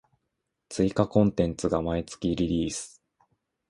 [0.69, 3.03] 追加コンテンツが毎月リリース